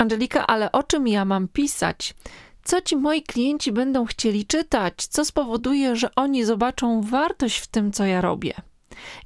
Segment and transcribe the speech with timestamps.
[0.00, 2.14] Angelika, ale o czym ja mam pisać?
[2.64, 5.06] Co ci moi klienci będą chcieli czytać?
[5.06, 8.54] Co spowoduje, że oni zobaczą wartość w tym, co ja robię?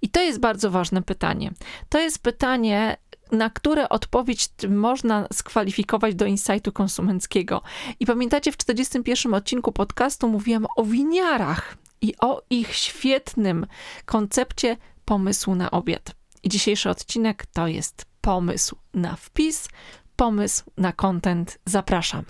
[0.02, 1.50] I to jest bardzo ważne pytanie.
[1.88, 2.96] To jest pytanie,
[3.32, 7.62] na które odpowiedź można skwalifikować do insightu konsumenckiego.
[8.00, 13.66] I pamiętacie, w 41 odcinku podcastu mówiłam o winiarach i o ich świetnym
[14.04, 16.14] koncepcie pomysłu na obiad.
[16.42, 19.68] I dzisiejszy odcinek to jest pomysł na wpis,
[20.16, 21.58] pomysł na content.
[21.64, 22.24] Zapraszam.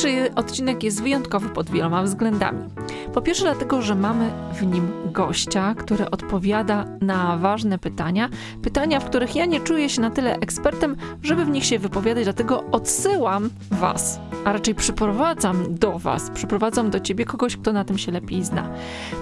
[0.00, 2.62] Dzisiejszy odcinek jest wyjątkowy pod wieloma względami.
[3.14, 8.28] Po pierwsze, dlatego, że mamy w nim gościa, który odpowiada na ważne pytania.
[8.62, 12.24] Pytania, w których ja nie czuję się na tyle ekspertem, żeby w nich się wypowiadać,
[12.24, 17.98] dlatego odsyłam Was, a raczej przyprowadzam do Was, przyprowadzam do Ciebie kogoś, kto na tym
[17.98, 18.68] się lepiej zna.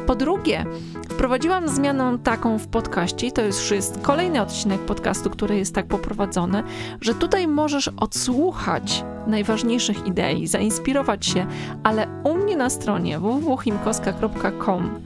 [0.07, 0.65] Po drugie,
[1.11, 5.87] wprowadziłam zmianę taką w podcaście, i to już jest kolejny odcinek podcastu, który jest tak
[5.87, 6.63] poprowadzony,
[7.01, 11.47] że tutaj możesz odsłuchać najważniejszych idei, zainspirować się,
[11.83, 15.01] ale u mnie na stronie www.chimkowska.com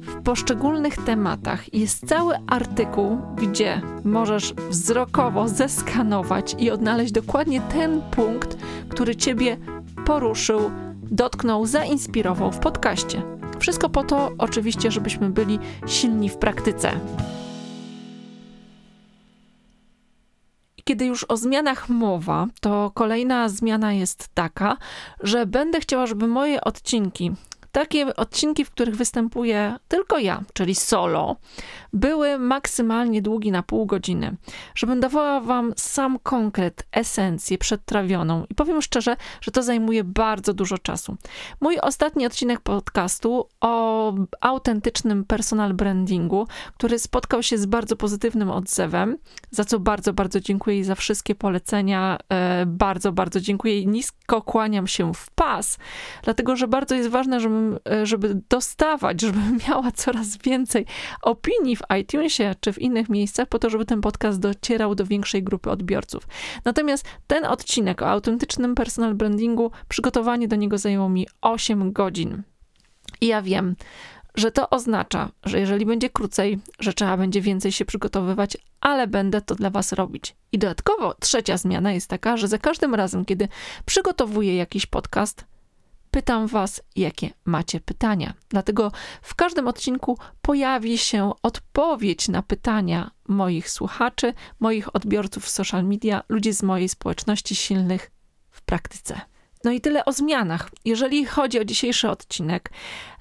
[0.00, 8.56] w poszczególnych tematach jest cały artykuł, gdzie możesz wzrokowo zeskanować i odnaleźć dokładnie ten punkt,
[8.88, 9.56] który Ciebie
[10.06, 10.70] poruszył,
[11.02, 13.22] dotknął, zainspirował w podcaście.
[13.58, 16.92] Wszystko po to, oczywiście, żebyśmy byli silni w praktyce.
[20.84, 24.76] Kiedy już o zmianach mowa, to kolejna zmiana jest taka,
[25.20, 27.32] że będę chciała, żeby moje odcinki
[27.72, 31.36] takie odcinki, w których występuję tylko ja, czyli solo,
[31.92, 34.36] były maksymalnie długi na pół godziny,
[34.74, 40.78] żebym dawała wam sam konkret, esencję przedtrawioną i powiem szczerze, że to zajmuje bardzo dużo
[40.78, 41.16] czasu.
[41.60, 46.46] Mój ostatni odcinek podcastu o autentycznym personal brandingu,
[46.78, 49.18] który spotkał się z bardzo pozytywnym odzewem,
[49.50, 52.18] za co bardzo, bardzo dziękuję i za wszystkie polecenia.
[52.28, 55.78] E, bardzo, bardzo dziękuję i nisko kłaniam się w pas,
[56.22, 60.86] dlatego że bardzo jest ważne, żebym E, żeby dostawać, żebym miała coraz więcej
[61.22, 65.42] opinii w iTunesie czy w innych miejscach, po to, żeby ten podcast docierał do większej
[65.42, 66.28] grupy odbiorców.
[66.64, 72.42] Natomiast ten odcinek o autentycznym personal brandingu, przygotowanie do niego zajęło mi 8 godzin.
[73.20, 73.76] I ja wiem,
[74.34, 79.40] że to oznacza, że jeżeli będzie krócej, że trzeba będzie więcej się przygotowywać, ale będę
[79.40, 80.36] to dla Was robić.
[80.52, 83.48] I dodatkowo trzecia zmiana jest taka, że za każdym razem, kiedy
[83.84, 85.44] przygotowuję jakiś podcast,
[86.10, 88.34] pytam Was, jakie macie pytania.
[88.48, 95.84] Dlatego w każdym odcinku pojawi się odpowiedź na pytania moich słuchaczy, moich odbiorców w social
[95.84, 98.10] media, ludzi z mojej społeczności silnych
[98.50, 99.20] w praktyce.
[99.64, 100.70] No i tyle o zmianach.
[100.84, 102.70] Jeżeli chodzi o dzisiejszy odcinek,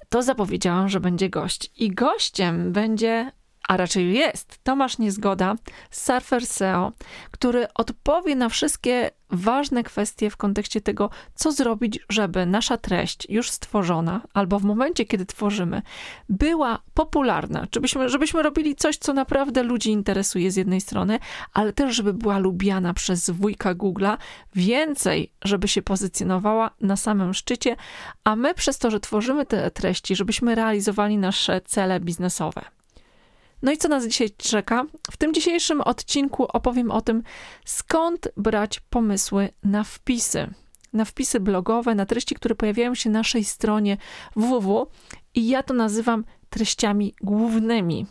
[0.09, 1.71] to zapowiedziałam, że będzie gość.
[1.75, 3.31] I gościem będzie
[3.69, 5.56] a raczej jest Tomasz Niezgoda
[5.91, 6.91] Surfer SEO,
[7.31, 13.50] który odpowie na wszystkie ważne kwestie w kontekście tego, co zrobić, żeby nasza treść już
[13.50, 15.81] stworzona, albo w momencie, kiedy tworzymy,
[16.30, 17.68] była popularna.
[17.75, 21.19] Żebyśmy, żebyśmy robili coś, co naprawdę ludzi interesuje z jednej strony,
[21.53, 24.18] ale też, żeby była lubiana przez wujka Google'a,
[24.56, 27.75] więcej, żeby się pozycjonowała na samym szczycie,
[28.24, 32.78] a my przez to, że tworzymy te treści, żebyśmy realizowali nasze cele biznesowe.
[33.62, 34.86] No i co nas dzisiaj czeka?
[35.12, 37.24] W tym dzisiejszym odcinku opowiem o tym,
[37.66, 40.47] skąd brać pomysły na wpisy.
[40.94, 43.98] Na wpisy blogowe, na treści, które pojawiają się na naszej stronie
[44.36, 44.88] www.
[45.36, 48.06] I ja to nazywam treściami głównymi.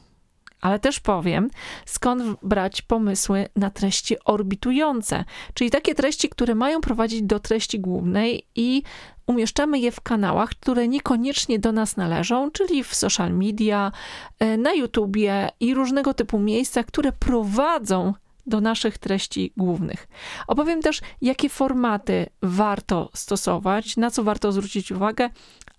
[0.61, 1.51] Ale też powiem,
[1.87, 8.47] skąd brać pomysły na treści orbitujące, czyli takie treści, które mają prowadzić do treści głównej
[8.55, 8.83] i
[9.29, 13.93] umieszczamy je w kanałach, które niekoniecznie do nas należą, czyli w social media,
[14.39, 18.15] e, na YouTubie i różnego typu miejscach, które prowadzą
[18.47, 20.09] do naszych treści głównych.
[20.47, 25.31] Opowiem też, jakie formaty warto stosować, na co warto zwrócić uwagę,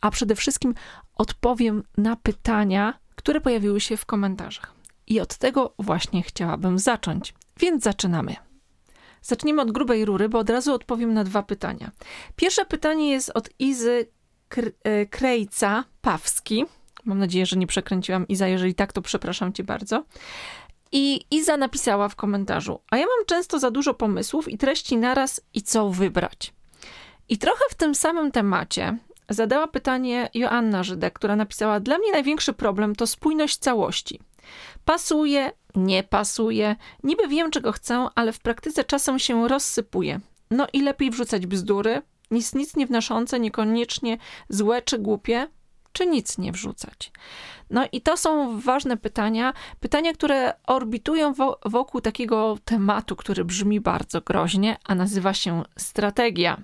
[0.01, 0.73] a przede wszystkim
[1.15, 4.73] odpowiem na pytania, które pojawiły się w komentarzach.
[5.07, 7.33] I od tego właśnie chciałabym zacząć.
[7.59, 8.48] Więc zaczynamy.
[9.21, 11.91] Zacznijmy od grubej rury, bo od razu odpowiem na dwa pytania.
[12.35, 14.07] Pierwsze pytanie jest od Izy
[14.83, 16.65] e, Krejca Pawski.
[17.05, 18.47] Mam nadzieję, że nie przekręciłam Iza.
[18.47, 20.03] Jeżeli tak, to przepraszam cię bardzo.
[20.91, 25.41] I Iza napisała w komentarzu: A ja mam często za dużo pomysłów i treści naraz
[25.53, 26.53] i co wybrać.
[27.29, 28.97] I trochę w tym samym temacie
[29.29, 34.19] zadała pytanie Joanna Żydek, która napisała: Dla mnie największy problem to spójność całości.
[34.85, 40.19] Pasuje, nie pasuje, niby wiem, czego chcę, ale w praktyce czasem się rozsypuje.
[40.51, 42.01] No i lepiej wrzucać bzdury,
[42.31, 44.17] nic, nic nie wnoszące, niekoniecznie
[44.49, 45.47] złe czy głupie,
[45.93, 47.11] czy nic nie wrzucać?
[47.69, 51.33] No i to są ważne pytania, pytania, które orbitują
[51.65, 56.63] wokół takiego tematu, który brzmi bardzo groźnie, a nazywa się strategia.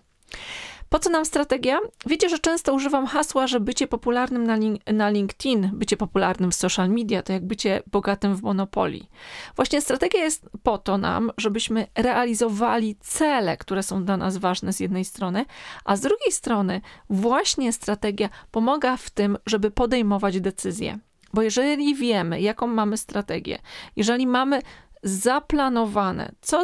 [0.89, 1.79] Po co nam strategia?
[2.05, 6.55] Wiecie, że często używam hasła, że bycie popularnym na, link na LinkedIn, bycie popularnym w
[6.55, 9.09] social media, to jak bycie bogatym w monopolii.
[9.55, 14.79] Właśnie strategia jest po to nam, żebyśmy realizowali cele, które są dla nas ważne z
[14.79, 15.45] jednej strony,
[15.85, 20.99] a z drugiej strony właśnie strategia pomaga w tym, żeby podejmować decyzje.
[21.33, 23.59] Bo jeżeli wiemy, jaką mamy strategię,
[23.95, 24.61] jeżeli mamy
[25.03, 26.63] zaplanowane, co,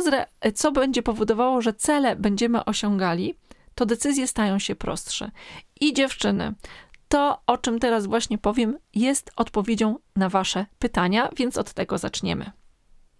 [0.56, 3.35] co będzie powodowało, że cele będziemy osiągali,
[3.75, 5.31] to decyzje stają się prostsze.
[5.81, 6.53] I dziewczyny,
[7.07, 12.51] to, o czym teraz właśnie powiem, jest odpowiedzią na Wasze pytania, więc od tego zaczniemy.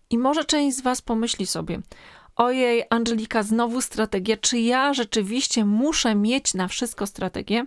[0.10, 1.82] I może część z Was pomyśli sobie:
[2.36, 4.38] Ojej, Angelika, znowu strategia.
[4.38, 7.66] Czy ja rzeczywiście muszę mieć na wszystko strategię?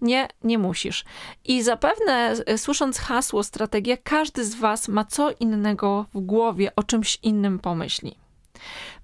[0.00, 1.04] Nie, nie musisz.
[1.44, 6.82] I zapewne, e, słysząc hasło strategia, każdy z Was ma co innego w głowie, o
[6.82, 8.16] czymś innym pomyśli.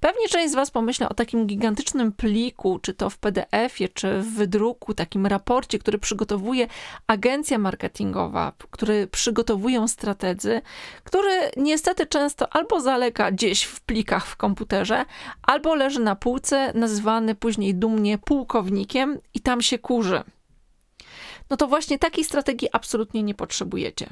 [0.06, 4.34] Pewnie część z Was pomyśla o takim gigantycznym pliku, czy to w PDF-ie, czy w
[4.34, 6.66] wydruku, takim raporcie, który przygotowuje
[7.06, 10.60] agencja marketingowa, który przygotowują strategzy,
[11.04, 15.04] który niestety często albo zalega gdzieś w plikach w komputerze,
[15.42, 20.22] albo leży na półce, nazywany później dumnie pułkownikiem i tam się kurzy.
[21.50, 24.06] No to właśnie takiej strategii absolutnie nie potrzebujecie.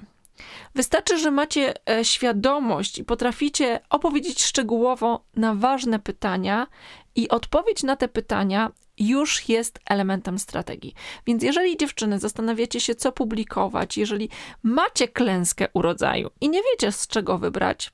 [0.75, 6.67] Wystarczy, że macie e, świadomość i potraficie opowiedzieć szczegółowo na ważne pytania,
[7.15, 10.95] i odpowiedź na te pytania już jest elementem strategii.
[11.27, 14.29] Więc jeżeli dziewczyny zastanawiacie się, co publikować, jeżeli
[14.63, 17.93] macie klęskę urodzaju i nie wiecie, z czego wybrać,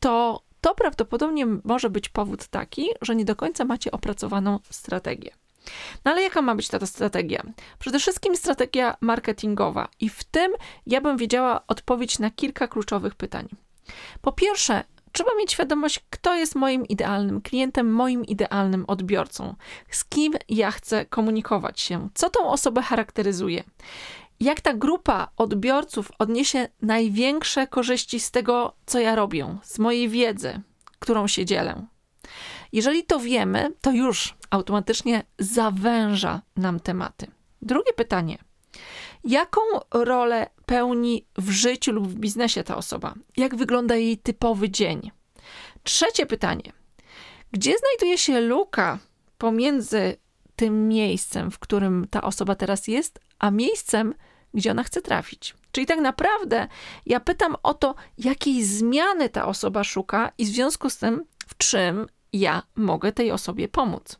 [0.00, 5.30] to to prawdopodobnie może być powód taki, że nie do końca macie opracowaną strategię.
[6.04, 7.42] No ale jaka ma być ta strategia?
[7.78, 10.52] Przede wszystkim strategia marketingowa i w tym
[10.86, 13.48] ja bym wiedziała odpowiedź na kilka kluczowych pytań.
[14.20, 19.54] Po pierwsze, trzeba mieć świadomość, kto jest moim idealnym klientem, moim idealnym odbiorcą,
[19.90, 23.64] z kim ja chcę komunikować się, co tą osobę charakteryzuje.
[24.40, 30.60] Jak ta grupa odbiorców odniesie największe korzyści z tego, co ja robię, z mojej wiedzy,
[30.98, 31.86] którą się dzielę.
[32.72, 37.26] Jeżeli to wiemy, to już automatycznie zawęża nam tematy.
[37.62, 38.38] Drugie pytanie.
[39.24, 43.14] Jaką rolę pełni w życiu lub w biznesie ta osoba?
[43.36, 45.10] Jak wygląda jej typowy dzień?
[45.82, 46.72] Trzecie pytanie.
[47.52, 48.98] Gdzie znajduje się luka
[49.38, 50.16] pomiędzy
[50.56, 54.14] tym miejscem, w którym ta osoba teraz jest, a miejscem,
[54.54, 55.54] gdzie ona chce trafić?
[55.72, 56.68] Czyli tak naprawdę
[57.06, 61.56] ja pytam o to, jakiej zmiany ta osoba szuka i w związku z tym, w
[61.56, 64.18] czym ja mogę tej osobie pomóc.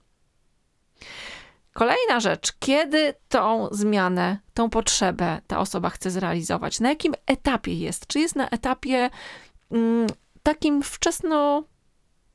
[1.72, 8.06] Kolejna rzecz, kiedy tą zmianę, tą potrzebę ta osoba chce zrealizować, na jakim etapie jest?
[8.06, 9.10] Czy jest na etapie
[9.70, 10.06] mm,
[10.42, 11.64] takim wczesno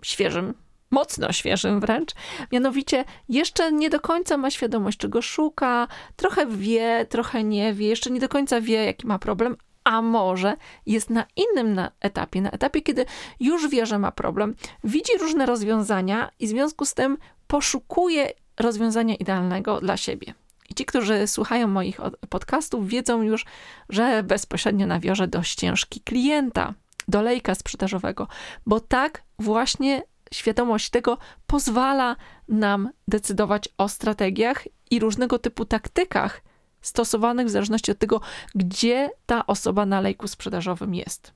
[0.04, 0.54] świeżym,
[0.92, 2.12] mocno świeżym wręcz.
[2.51, 8.10] Mianowicie jeszcze nie do końca ma świadomość, czego szuka, trochę wie, trochę nie wie, jeszcze
[8.10, 12.52] nie do końca wie, jaki ma problem, a może jest na innym na etapie, na
[12.52, 13.06] etapie, kiedy
[13.40, 17.18] już wie, że ma problem, widzi różne rozwiązania i w związku z tym
[17.48, 20.34] poszukuje rozwiązania idealnego dla siebie.
[20.70, 21.98] I ci, którzy słuchają moich
[22.30, 23.46] podcastów, wiedzą już,
[23.90, 26.74] że bezpośrednio nawiążę do ścieżki klienta,
[27.08, 28.27] do lejka sprzedażowego,
[28.65, 32.15] bo tak właśnie świadomość tego pozwala
[32.48, 36.42] nam decydować o strategiach i różnego typu taktykach
[36.86, 38.22] stosowanych w zależności od tego,
[38.56, 41.34] gdzie ta osoba na lejku sprzedażowym jest.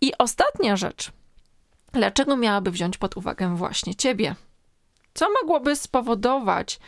[0.00, 1.12] I ostatnia rzecz.
[1.92, 4.34] Dlaczego miałaby wziąć pod uwagę właśnie ciebie?
[5.14, 6.80] Co mogłoby spowodować,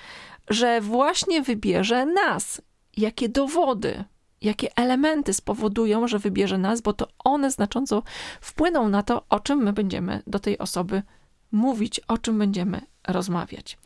[0.49, 2.62] że właśnie wybierze nas?
[2.97, 4.05] Jakie dowody,
[4.40, 8.02] jakie elementy spowodują, że wybierze nas, bo to one znacząco
[8.40, 11.02] wpłyną na to, o czym my będziemy do tej osoby
[11.52, 13.78] mówić, o czym będziemy rozmawiać.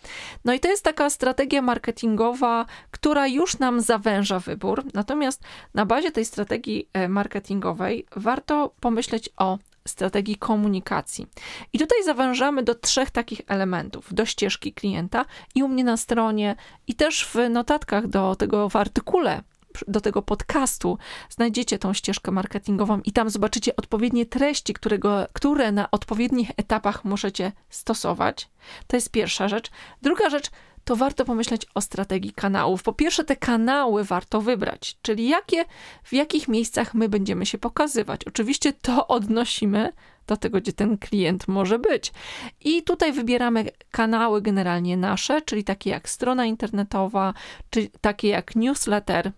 [0.44, 4.84] No i to jest taka strategia marketingowa, która już nam zawęża wybór.
[4.94, 5.42] Natomiast
[5.74, 11.26] na bazie tej strategii e, marketingowej warto pomyśleć o strategii komunikacji.
[11.72, 16.56] I tutaj zawężamy do trzech takich elementów: do ścieżki klienta i u mnie na stronie,
[16.86, 19.42] i też w notatkach do tego w artykule
[19.88, 25.90] do tego podcastu znajdziecie tą ścieżkę marketingową i tam zobaczycie odpowiednie treści, którego, które na
[25.90, 28.48] odpowiednich etapach możecie stosować.
[28.86, 29.70] To jest pierwsza rzecz.
[30.02, 30.50] Druga rzecz,
[30.84, 32.82] to warto pomyśleć o strategii kanałów.
[32.82, 35.64] Po pierwsze, te kanały warto wybrać, czyli jakie,
[36.04, 38.24] w jakich miejscach my będziemy się pokazywać.
[38.24, 39.92] Oczywiście to odnosimy
[40.26, 42.12] do tego, gdzie ten klient może być.
[42.60, 47.34] I tutaj wybieramy kanały generalnie nasze, czyli takie jak strona internetowa,
[47.70, 49.32] czy takie jak newsletter,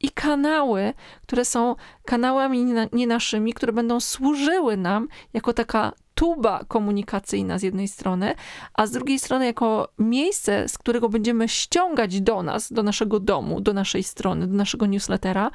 [0.00, 7.58] i kanały, które są kanałami nie naszymi, które będą służyły nam jako taka tuba komunikacyjna
[7.58, 8.34] z jednej strony,
[8.74, 13.60] a z drugiej strony jako miejsce, z którego będziemy ściągać do nas, do naszego domu,
[13.60, 15.50] do naszej strony, do naszego newslettera,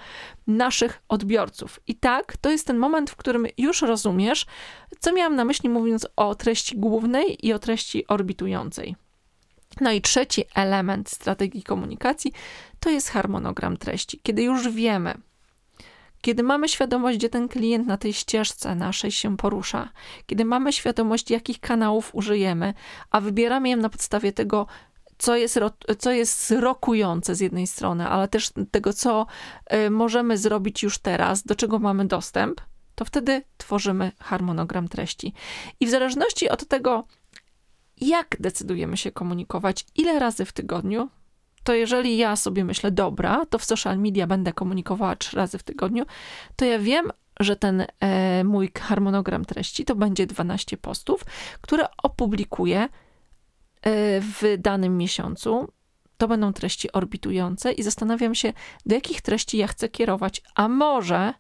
[0.47, 1.79] naszych odbiorców.
[1.87, 4.45] I tak, to jest ten moment, w którym już rozumiesz,
[4.99, 8.95] co miałam na myśli mówiąc o treści głównej i o treści orbitującej.
[9.81, 12.33] No i trzeci element strategii komunikacji
[12.79, 14.19] to jest harmonogram treści.
[14.23, 15.17] Kiedy już wiemy,
[16.21, 19.89] kiedy mamy świadomość, gdzie ten klient na tej ścieżce naszej się porusza,
[20.25, 22.73] kiedy mamy świadomość, jakich kanałów użyjemy,
[23.11, 24.67] a wybieramy je na podstawie tego,
[25.17, 25.59] co jest,
[25.99, 29.25] co jest rokujące z jednej strony, ale też tego, co
[29.73, 32.61] y, możemy zrobić już teraz, do czego mamy dostęp,
[32.95, 35.33] to wtedy tworzymy harmonogram treści.
[35.79, 37.03] I w zależności od tego,
[38.07, 41.09] jak decydujemy się komunikować, ile razy w tygodniu,
[41.63, 45.63] to jeżeli ja sobie myślę, dobra, to w social media będę komunikowała trzy razy w
[45.63, 46.05] tygodniu,
[46.55, 51.25] to ja wiem, że ten e, mój harmonogram treści to będzie 12 postów,
[51.61, 52.89] które opublikuję e,
[54.21, 55.71] w danym miesiącu.
[56.17, 58.53] To będą treści orbitujące i zastanawiam się,
[58.85, 61.33] do jakich treści ja chcę kierować, a może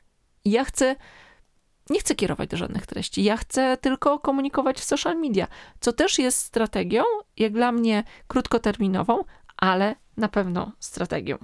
[0.45, 0.95] ja chcę
[1.89, 3.23] nie chcę kierować do żadnych treści.
[3.23, 5.47] Ja chcę tylko komunikować w social media,
[5.79, 7.03] co też jest strategią,
[7.37, 9.23] jak dla mnie krótkoterminową,
[9.57, 11.37] ale na pewno strategią.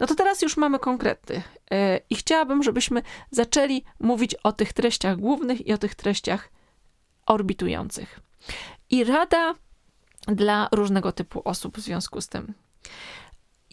[0.00, 5.16] No to teraz już mamy konkrety e, i chciałabym, żebyśmy zaczęli mówić o tych treściach
[5.16, 6.50] głównych i o tych treściach
[7.26, 8.20] orbitujących.
[8.90, 9.54] I rada
[10.26, 12.54] dla różnego typu osób w związku z tym.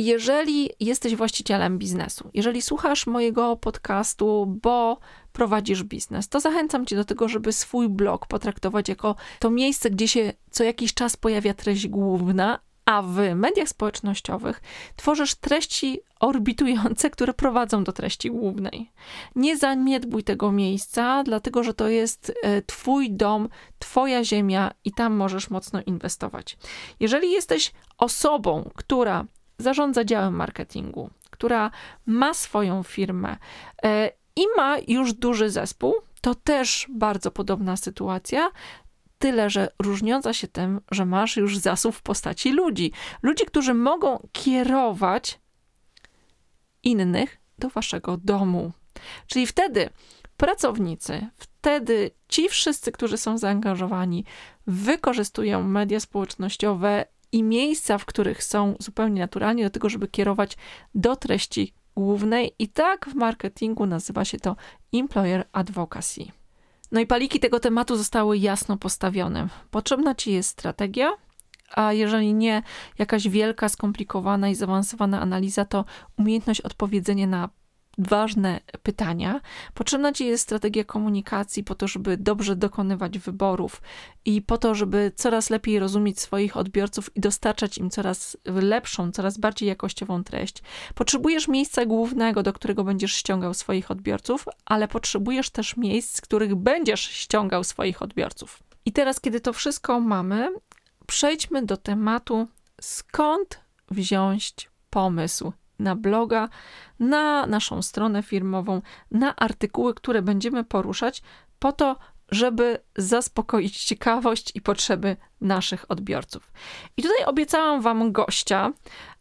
[0.02, 5.00] Jeżeli jesteś właścicielem biznesu, jeżeli słuchasz mojego podcastu, bo
[5.34, 10.08] prowadzisz biznes, to zachęcam cię do tego, żeby swój blog potraktować jako to miejsce, gdzie
[10.08, 14.62] się co jakiś czas pojawia treść główna, a w mediach społecznościowych
[14.96, 18.92] tworzysz treści orbitujące, które prowadzą do treści głównej.
[19.36, 25.14] Nie zaniedbuj tego miejsca, dlatego że to jest e, Twój dom, Twoja ziemia i tam
[25.14, 26.58] możesz mocno inwestować.
[27.00, 29.26] Jeżeli jesteś osobą, która
[29.62, 31.72] zarządza działem marketingu, która
[32.06, 33.38] ma swoją firmę
[33.84, 38.52] e, i ma już duży zespół, to też bardzo podobna sytuacja.
[39.18, 42.92] Tyle, że różniąca się tym, że masz już zasób w postaci ludzi.
[43.22, 45.40] Ludzi, którzy mogą kierować
[46.84, 48.72] innych do waszego domu.
[49.28, 49.90] Czyli wtedy
[50.38, 54.26] pracownicy, wtedy ci wszyscy, którzy są zaangażowani,
[54.68, 60.58] wykorzystują media społecznościowe i miejsca, w których są zupełnie naturalnie do tego, żeby kierować
[60.96, 62.56] do treści głównej.
[62.60, 64.56] I tak w marketingu nazywa się to
[64.94, 66.26] employer advocacy.
[66.92, 69.48] No i paliki tego tematu zostały jasno postawione.
[69.72, 71.14] Potrzebna ci jest strategia,
[71.76, 72.64] a jeżeli nie
[72.98, 75.86] jakaś wielka, skomplikowana i zaawansowana analiza, to
[76.20, 77.50] umiejętność odpowiedzenia na
[78.02, 79.42] ważne pytania.
[79.74, 83.82] Potrzebna ci jest strategia komunikacji po to, żeby dobrze dokonywać wyborów
[84.26, 89.38] i po to, żeby coraz lepiej rozumieć swoich odbiorców i dostarczać im coraz lepszą, coraz
[89.38, 90.64] bardziej jakościową treść.
[90.96, 96.56] Potrzebujesz miejsca głównego, do którego będziesz ściągał swoich odbiorców, ale potrzebujesz też miejsc, z których
[96.56, 98.64] będziesz ściągał swoich odbiorców.
[98.86, 100.50] I teraz, kiedy to wszystko mamy,
[101.08, 102.48] przejdźmy do tematu,
[102.82, 103.60] skąd
[103.92, 106.50] wziąć pomysł na bloga,
[107.00, 111.24] na naszą stronę firmową, na artykuły, które będziemy poruszać,
[111.60, 111.96] po to,
[112.32, 116.52] żeby zaspokoić ciekawość i potrzeby naszych odbiorców.
[116.98, 118.72] I tutaj obiecałam Wam gościa.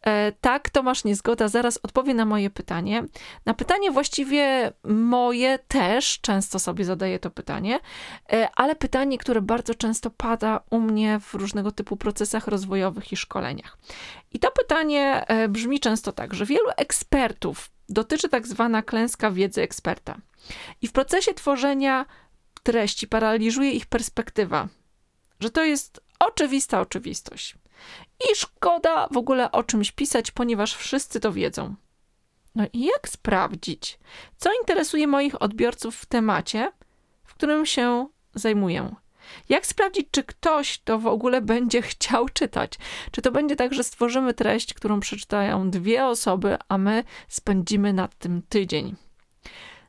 [0.07, 3.05] E, tak, Tomasz Niezgoda zaraz odpowie na moje pytanie.
[3.47, 7.81] Na pytanie właściwie moje też, często sobie zadaję to pytanie,
[8.33, 13.17] e, ale pytanie, które bardzo często pada u mnie w różnego typu procesach rozwojowych i
[13.17, 13.79] szkoleniach.
[14.33, 19.63] I to pytanie e, brzmi często tak, że wielu ekspertów dotyczy tak zwana klęska wiedzy
[19.63, 20.17] eksperta.
[20.83, 22.07] I w procesie tworzenia
[22.63, 24.69] treści paraliżuje ich perspektywa,
[25.41, 27.55] że to jest oczywista oczywistość.
[28.21, 31.75] I szkoda w ogóle o czymś pisać, ponieważ wszyscy to wiedzą.
[32.55, 33.99] No i jak sprawdzić,
[34.37, 36.73] co interesuje moich odbiorców w temacie,
[37.25, 38.95] w którym się zajmuję?
[39.49, 42.73] Jak sprawdzić, czy ktoś to w ogóle będzie chciał czytać?
[43.11, 48.15] Czy to będzie tak, że stworzymy treść, którą przeczytają dwie osoby, a my spędzimy nad
[48.15, 48.97] tym tydzień?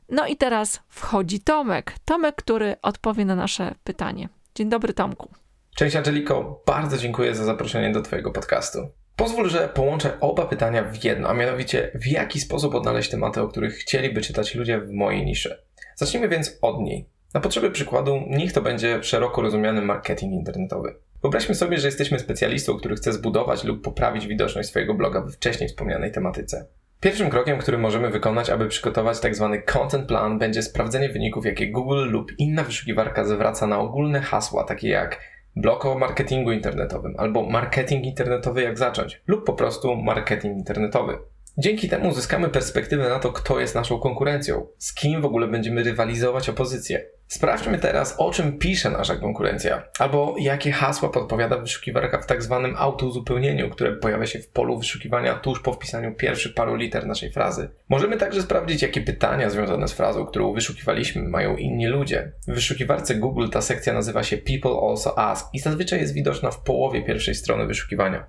[0.08, 1.94] No i teraz wchodzi Tomek.
[2.04, 4.28] Tomek, który odpowie na nasze pytanie.
[4.54, 5.41] Dzień dobry, Tomku.
[5.76, 8.78] Cześć Angeliko, bardzo dziękuję za zaproszenie do Twojego podcastu.
[9.16, 13.48] Pozwól, że połączę oba pytania w jedno, a mianowicie w jaki sposób odnaleźć tematy, o
[13.48, 15.62] których chcieliby czytać ludzie w mojej niszy.
[15.96, 17.08] Zacznijmy więc od niej.
[17.34, 20.94] Na potrzeby przykładu, niech to będzie szeroko rozumiany marketing internetowy.
[21.22, 25.68] Wyobraźmy sobie, że jesteśmy specjalistą, który chce zbudować lub poprawić widoczność swojego bloga we wcześniej
[25.68, 26.66] wspomnianej tematyce.
[27.00, 29.48] Pierwszym krokiem, który możemy wykonać, aby przygotować tzw.
[29.52, 34.64] Tak content plan, będzie sprawdzenie wyników, jakie Google lub inna wyszukiwarka zwraca na ogólne hasła,
[34.64, 40.58] takie jak blog o marketingu internetowym, albo marketing internetowy jak zacząć, lub po prostu marketing
[40.58, 41.18] internetowy.
[41.58, 45.82] Dzięki temu uzyskamy perspektywę na to, kto jest naszą konkurencją, z kim w ogóle będziemy
[45.82, 47.04] rywalizować o pozycję.
[47.32, 52.74] Sprawdźmy teraz, o czym pisze nasza konkurencja, albo jakie hasła podpowiada wyszukiwarka w tak zwanym
[52.76, 57.70] autouzupełnieniu, które pojawia się w polu wyszukiwania tuż po wpisaniu pierwszych paru liter naszej frazy.
[57.88, 62.32] Możemy także sprawdzić, jakie pytania związane z frazą, którą wyszukiwaliśmy, mają inni ludzie.
[62.48, 66.60] W wyszukiwarce Google ta sekcja nazywa się People Also Ask i zazwyczaj jest widoczna w
[66.60, 68.26] połowie pierwszej strony wyszukiwania.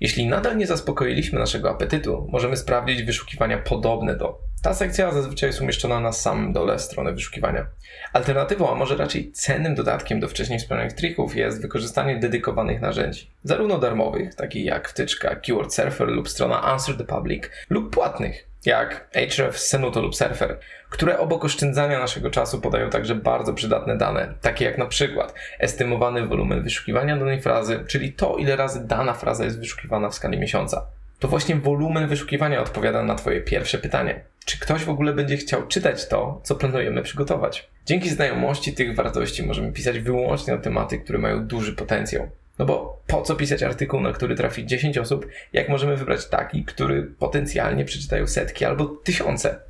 [0.00, 4.38] Jeśli nadal nie zaspokoiliśmy naszego apetytu, możemy sprawdzić wyszukiwania podobne do.
[4.62, 7.66] Ta sekcja zazwyczaj jest umieszczona na samym dole strony wyszukiwania.
[8.12, 13.30] Alternatywą, a może raczej cennym dodatkiem do wcześniej wspomnianych trików jest wykorzystanie dedykowanych narzędzi.
[13.42, 19.08] Zarówno darmowych, takich jak wtyczka Keyword Surfer lub strona Answer the Public, lub płatnych, jak
[19.16, 20.58] Ahrefs, Senuto lub Surfer,
[20.90, 26.26] które obok oszczędzania naszego czasu podają także bardzo przydatne dane, takie jak na przykład estymowany
[26.26, 30.86] wolumen wyszukiwania danej frazy, czyli to, ile razy dana fraza jest wyszukiwana w skali miesiąca.
[31.18, 34.20] To właśnie wolumen wyszukiwania odpowiada na Twoje pierwsze pytanie.
[34.44, 37.68] Czy ktoś w ogóle będzie chciał czytać to, co planujemy przygotować?
[37.86, 42.28] Dzięki znajomości tych wartości możemy pisać wyłącznie na tematy, które mają duży potencjał.
[42.58, 46.64] No bo po co pisać artykuł, na który trafi 10 osób, jak możemy wybrać taki,
[46.64, 49.60] który potencjalnie przeczytają setki albo tysiące?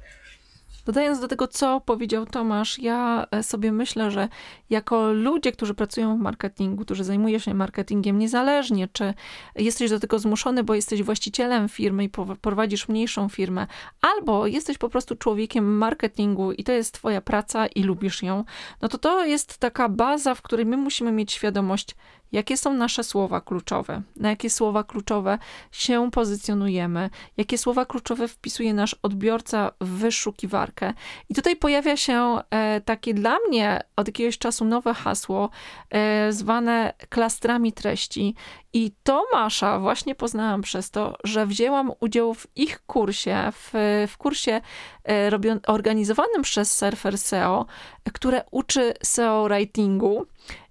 [0.86, 4.28] Dodając do tego, co powiedział Tomasz, ja e, sobie myślę, że
[4.70, 9.14] jako ludzie, którzy pracują w marketingu, którzy zajmują się marketingiem, niezależnie czy
[9.56, 12.10] jesteś do tego zmuszony, bo jesteś właścicielem firmy i
[12.40, 13.66] prowadzisz mniejszą firmę,
[14.00, 18.44] albo jesteś po prostu człowiekiem marketingu i to jest twoja praca i lubisz ją,
[18.82, 21.94] no to to jest taka baza, w której my musimy mieć świadomość,
[22.34, 25.38] jakie są nasze słowa kluczowe, na jakie słowa kluczowe
[25.72, 30.94] się pozycjonujemy, jakie słowa kluczowe wpisuje nasz odbiorca w wyszukiwarkę.
[31.28, 35.50] I tutaj pojawia się e, takie dla mnie od jakiegoś czasu nowe hasło,
[35.90, 38.34] e, zwane klastrami treści.
[38.72, 43.70] I Tomasza właśnie poznałam przez to, że wzięłam udział w ich kursie, w,
[44.08, 44.60] w kursie
[45.08, 45.30] e,
[45.66, 47.66] organizowanym przez Surfer SEO,
[48.12, 50.26] które uczy SEO writingu.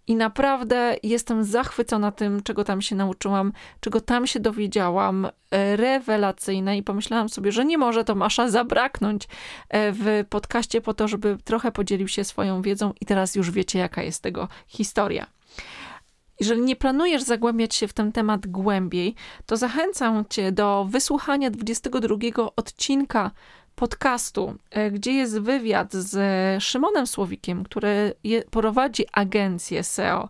[0.07, 5.27] I naprawdę jestem zachwycona tym, czego tam się nauczyłam, czego tam się dowiedziałam.
[5.51, 9.27] E, rewelacyjne i pomyślałam sobie, że nie może Tomasza zabraknąć
[9.69, 13.79] e, w podcaście po to, żeby trochę podzielił się swoją wiedzą i teraz już wiecie,
[13.79, 15.27] jaka jest tego historia.
[16.39, 22.15] Jeżeli nie planujesz zagłębiać się w ten temat głębiej, to zachęcam Cię do wysłuchania 22
[22.55, 23.31] odcinka
[23.75, 30.29] podcastu, e, gdzie jest wywiad z Szymonem Słowikiem, który je, prowadzi agencję SEO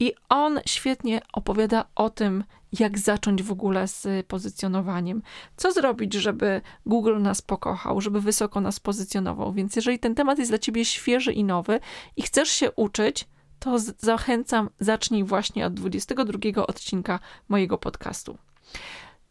[0.00, 2.44] i on świetnie opowiada o tym,
[2.80, 5.22] jak zacząć w ogóle z pozycjonowaniem.
[5.56, 9.52] Co zrobić, żeby Google nas pokochał, żeby wysoko nas pozycjonował.
[9.52, 11.80] Więc jeżeli ten temat jest dla ciebie świeży i nowy
[12.16, 13.28] i chcesz się uczyć,
[13.58, 18.38] to zachęcam, zacznij właśnie od 22 odcinka mojego podcastu.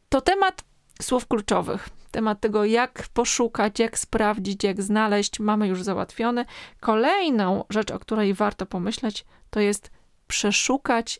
[0.09, 0.63] To temat
[1.03, 1.89] słów kluczowych.
[2.11, 6.45] Temat tego, jak poszukać, jak sprawdzić, jak znaleźć, mamy już załatwiony.
[6.79, 9.91] Kolejną rzecz, o której warto pomyśleć, to jest
[10.27, 11.19] przeszukać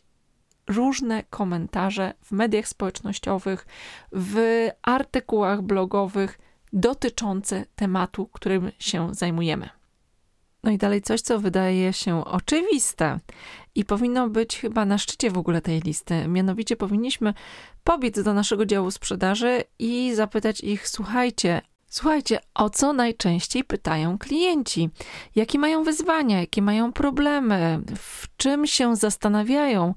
[0.68, 3.66] różne komentarze w mediach społecznościowych,
[4.12, 4.38] w
[4.82, 6.38] artykułach blogowych
[6.72, 9.68] dotyczące tematu, którym się zajmujemy.
[10.62, 13.18] No i dalej coś, co wydaje się oczywiste
[13.74, 16.28] i powinno być chyba na szczycie w ogóle tej listy.
[16.28, 17.34] Mianowicie powinniśmy
[17.84, 21.62] pobiec do naszego działu sprzedaży i zapytać ich: słuchajcie,
[21.94, 24.90] Słuchajcie, o co najczęściej pytają klienci?
[25.34, 29.94] Jakie mają wyzwania, jakie mają problemy, w czym się zastanawiają,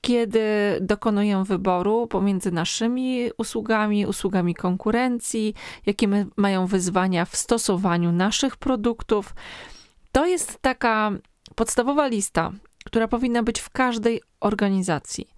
[0.00, 5.54] kiedy dokonują wyboru pomiędzy naszymi usługami, usługami konkurencji,
[5.86, 9.34] jakie mają wyzwania w stosowaniu naszych produktów.
[10.12, 11.10] To jest taka
[11.54, 12.52] podstawowa lista,
[12.88, 15.28] która powinna być w każdej organizacji.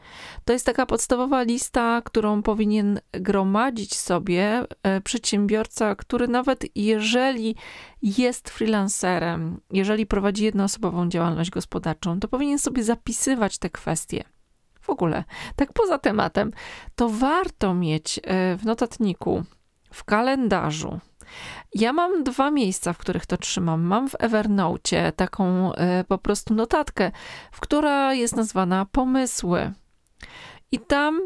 [0.44, 7.56] To jest taka podstawowa lista, którą powinien gromadzić sobie e, przedsiębiorca, który nawet jeżeli
[8.02, 14.24] jest freelancerem, jeżeli prowadzi jednoosobową działalność gospodarczą, to powinien sobie zapisywać te kwestie.
[14.80, 15.24] W ogóle,
[15.56, 16.52] tak poza tematem,
[16.94, 19.44] to warto mieć e, w notatniku,
[19.92, 21.00] w kalendarzu,
[21.74, 23.82] ja mam dwa miejsca, w których to trzymam.
[23.82, 25.76] Mam w Evernote taką y,
[26.08, 27.10] po prostu notatkę,
[27.52, 29.72] w która jest nazwana pomysły.
[30.72, 31.20] I tam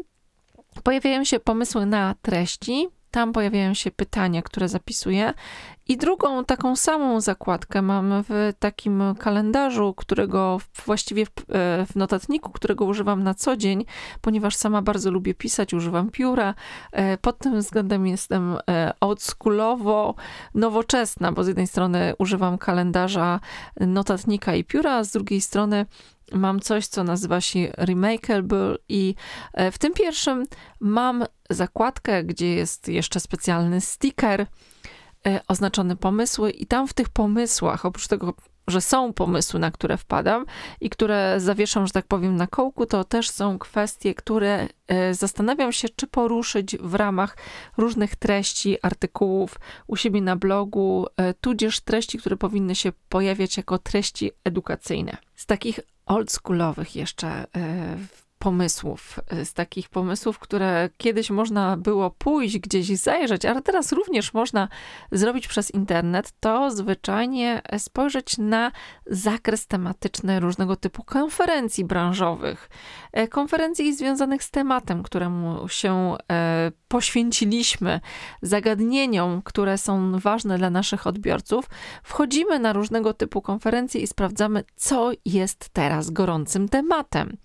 [0.83, 5.33] pojawiają się pomysły na treści, tam pojawiają się pytania, które zapisuję
[5.87, 12.51] I drugą taką samą zakładkę mam w takim kalendarzu, którego właściwie w, e, w, notatniku,
[12.51, 13.85] którego używam na co dzień,
[14.21, 16.53] ponieważ sama bardzo lubię pisać, używam pióra.
[16.91, 20.15] E, pod tym względem jestem e, oldschoolowo
[20.53, 23.39] nowoczesna, bo z jednej strony używam kalendarza,
[23.79, 25.85] notatnika i pióra, a z drugiej strony
[26.31, 29.15] mam coś, co nazywa się Remakeable i
[29.71, 30.45] w tym pierwszym
[30.79, 34.47] mam zakładkę, gdzie jest jeszcze specjalny sticker,
[35.27, 38.33] E, oznaczone pomysły, i tam w tych pomysłach, oprócz tego,
[38.67, 40.45] że są pomysły, na które wpadam
[40.81, 45.71] i które zawieszam, że tak powiem, na kołku, to też są kwestie, które e, zastanawiam
[45.71, 47.37] się, czy poruszyć w ramach
[47.77, 53.77] różnych treści, artykułów u siebie na blogu, e, tudzież treści, które powinny się pojawiać jako
[53.77, 55.17] treści edukacyjne.
[55.35, 57.45] Z takich oldschoolowych jeszcze
[58.45, 63.91] pomysłów, y, z takich pomysłów, które kiedyś można było pójść gdzieś i zajrzeć, ale teraz
[63.91, 64.67] również można
[65.11, 68.71] zrobić przez internet, to zwyczajnie spojrzeć na
[69.05, 72.69] zakres tematyczny różnego typu konferencji branżowych,
[73.11, 77.99] e, konferencji związanych z tematem, któremu się e, poświęciliśmy,
[78.41, 81.65] zagadnieniom, które są ważne dla naszych odbiorców.
[82.03, 87.37] Wchodzimy na różnego typu konferencje i sprawdzamy, co jest teraz gorącym tematem.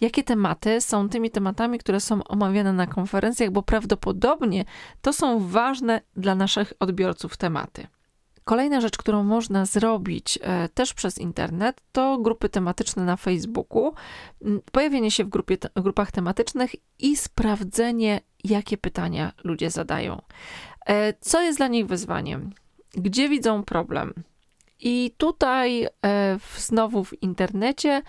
[0.00, 4.64] Jakie tematy tematy są tymi tematami, które są omawiane na konferencjach, bo prawdopodobnie
[5.02, 7.86] to są ważne dla naszych odbiorców tematy.
[8.44, 13.94] Kolejna rzecz, którą można zrobić e, też przez internet, to grupy tematyczne na Facebooku,
[14.72, 20.22] pojawienie się w grupie, grupach tematycznych i sprawdzenie, jakie pytania ludzie zadają.
[20.86, 22.50] E, co jest dla nich wyzwaniem?
[22.92, 24.14] Gdzie widzą problem?
[24.80, 28.02] I tutaj e, znowu w internecie,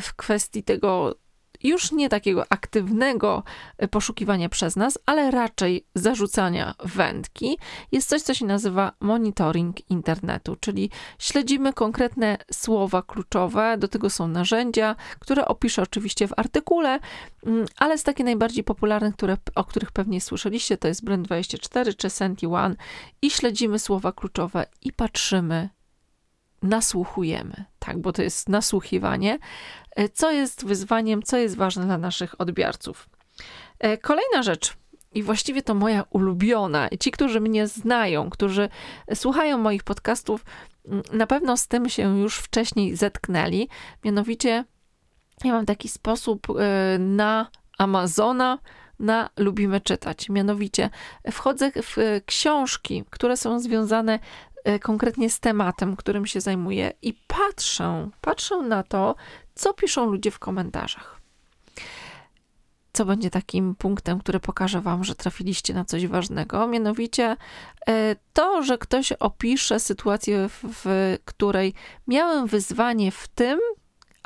[0.00, 1.14] w kwestii tego,
[1.62, 3.42] już nie takiego aktywnego
[3.78, 7.58] e, poszukiwania przez nas, ale raczej zarzucania wędki,
[7.92, 14.28] jest coś, co się nazywa monitoring internetu, czyli śledzimy konkretne słowa kluczowe, do tego są
[14.28, 16.98] narzędzia, które opiszę oczywiście w artykule,
[17.46, 22.08] mm, ale z takie najbardziej popularnych, które, o których pewnie słyszeliście, to jest Brand24 czy
[22.08, 22.74] Senti1
[23.22, 25.68] i śledzimy słowa kluczowe i patrzymy,
[26.62, 29.38] nasłuchujemy, tak, bo to jest nasłuchiwanie,
[29.96, 33.08] e, co jest wyzwaniem, co jest ważne dla naszych odbiorców.
[33.78, 34.76] E, kolejna rzecz,
[35.12, 38.68] i właściwie to moja ulubiona, ci, którzy mnie znają, którzy
[39.14, 40.44] słuchają moich podcastów,
[41.12, 43.68] na pewno z tym się już wcześniej zetknęli.
[44.04, 44.64] Mianowicie,
[45.44, 48.58] ja mam taki sposób e, na Amazona,
[48.98, 50.28] na lubimy czytać.
[50.28, 50.90] Mianowicie
[51.30, 51.96] wchodzę w
[52.26, 54.18] książki, które są związane
[54.82, 59.14] konkretnie z tematem, którym się zajmuję i patrzę, patrzę na to,
[59.54, 61.20] co piszą ludzie w komentarzach.
[62.92, 66.66] Co będzie takim punktem, który pokaże Wam, że trafiliście na coś ważnego?
[66.66, 67.36] Mianowicie
[67.88, 71.74] e, to, że ktoś opisze sytuację, w której
[72.06, 73.60] miałem wyzwanie w tym,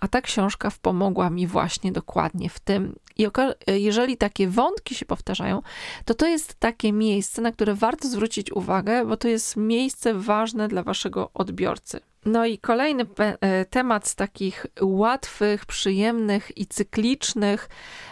[0.04, 2.98] a ta książka pomogła mi właśnie dokładnie w tym.
[3.16, 3.26] I
[3.66, 5.62] jeżeli takie wątki się powtarzają,
[6.04, 10.68] to to jest takie miejsce, na które warto zwrócić uwagę, bo to jest miejsce ważne
[10.68, 12.00] dla waszego odbiorcy.
[12.24, 17.68] No i kolejny e, temat z takich łatwych, przyjemnych i cyklicznych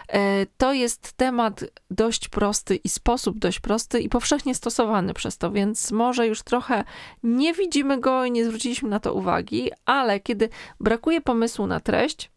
[0.08, 5.50] e, to jest temat dość prosty i sposób dość prosty i powszechnie stosowany przez to,
[5.50, 6.84] więc może już trochę
[7.22, 10.48] nie widzimy go i nie zwróciliśmy na to uwagi, ale kiedy
[10.80, 12.30] brakuje pomysłu na treść,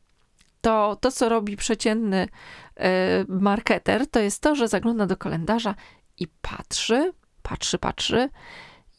[0.62, 2.28] to to, co robi przeciętny
[2.76, 5.76] e, marketer, to jest to, że zagląda do kalendarza
[6.20, 8.30] i patrzy, patrzy, patrzy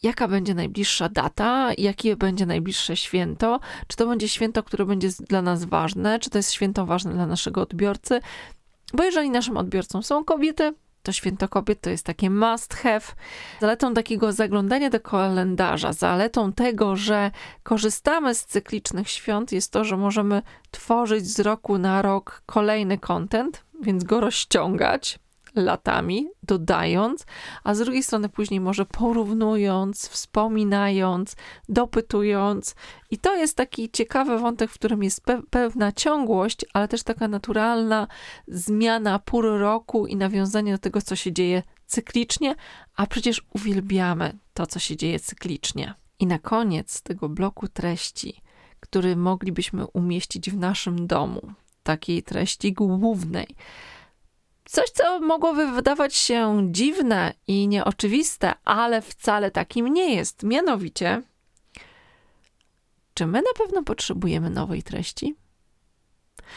[0.02, 5.42] jaka będzie najbliższa data, jakie będzie najbliższe święto, czy to będzie święto, które będzie dla
[5.42, 8.20] nas ważne, czy to jest święto ważne dla naszego odbiorcy.
[8.94, 13.00] Bo jeżeli naszym odbiorcą są kobiety, to święto kobiet to jest takie must have.
[13.60, 17.30] Zaletą takiego zaglądania do kalendarza, zaletą tego, że
[17.62, 23.64] korzystamy z cyklicznych świąt jest to, że możemy tworzyć z roku na rok kolejny content,
[23.82, 25.18] więc go rozciągać,
[25.56, 27.26] latami, dodając,
[27.64, 31.36] a z drugiej strony później może porównując, wspominając,
[31.68, 32.74] dopytując.
[33.10, 37.28] I to jest taki ciekawy wątek, w którym jest pe pewna ciągłość, ale też taka
[37.28, 38.06] naturalna
[38.48, 42.54] zmiana pór roku i nawiązanie do tego, co się dzieje cyklicznie,
[42.96, 45.94] a przecież uwielbiamy to, co się dzieje cyklicznie.
[46.18, 48.40] I na koniec tego bloku treści,
[48.80, 53.46] który moglibyśmy umieścić w naszym domu, takiej treści głównej,
[54.68, 60.42] Coś, co mogłoby wydawać się dziwne i nieoczywiste, ale wcale takim nie jest.
[60.42, 61.22] Mianowicie,
[63.14, 65.36] czy my na pewno potrzebujemy nowej treści?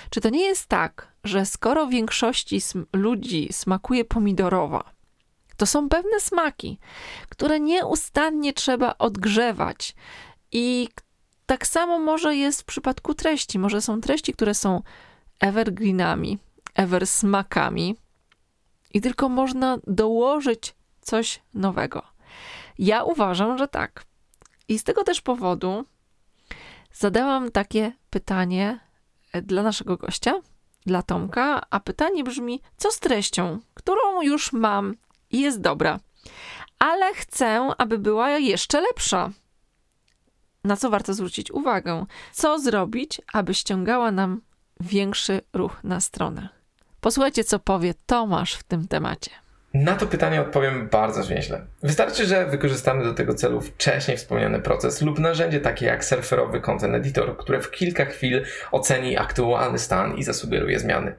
[0.10, 4.84] Czy to nie jest tak, że skoro większości sm ludzi smakuje pomidorowa,
[5.58, 6.80] To są pewne smaki,
[7.30, 9.96] które nieustannie trzeba odgrzewać.
[10.52, 10.90] I
[11.46, 13.60] tak samo może jest w przypadku treści.
[13.60, 14.82] Może są treści, które są
[15.40, 16.40] evergreenami,
[16.80, 17.96] eversmakami
[18.94, 22.04] i tylko można dołożyć coś nowego.
[22.80, 24.06] Ja uważam, że tak.
[24.68, 25.86] I z tego też powodu
[26.94, 28.80] zadałam takie pytanie
[29.34, 30.34] e, dla naszego gościa,
[30.86, 34.96] dla Tomka, a pytanie brzmi: co z treścią, którą już mam
[35.32, 36.00] i jest dobra,
[36.80, 39.30] ale chcę, aby była jeszcze lepsza?
[40.64, 42.06] Na co warto zwrócić uwagę?
[42.32, 44.42] Co zrobić, aby ściągała nam
[44.80, 46.59] większy ruch na stronę?
[47.02, 49.32] Posłuchajcie, co powie Tomasz w tym temacie.
[49.74, 51.62] Na to pytanie odpowiem bardzo zwięźle.
[51.84, 56.96] Wystarczy, że wykorzystamy do tego celu wcześniej wspomniany proces lub narzędzie takie jak surferowy Content
[56.96, 61.16] Editor, które w kilka chwil oceni aktualny stan i zasugeruje zmiany.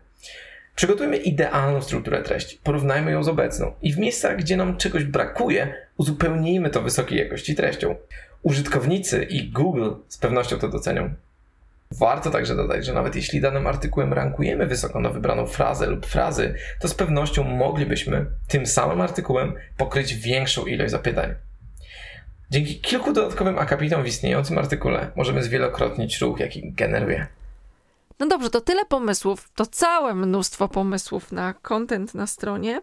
[0.75, 5.75] Przygotujmy idealną strukturę treści, porównajmy ją z obecną i w miejscach, gdzie nam czegoś brakuje,
[5.97, 7.97] uzupełnijmy to wysokiej jakości treścią.
[8.43, 11.15] Użytkownicy i Google z pewnością to docenią.
[11.99, 16.55] Warto także dodać, że nawet jeśli danym artykułem rankujemy wysoko na wybraną frazę lub frazy,
[16.81, 21.35] to z pewnością moglibyśmy tym samym artykułem pokryć większą ilość zapytań.
[22.51, 27.27] Dzięki kilku dodatkowym akapitom w istniejącym artykule możemy zwielokrotnić ruch, jaki generuje.
[28.19, 32.81] No dobrze, to tyle pomysłów, to całe mnóstwo pomysłów na content na stronie,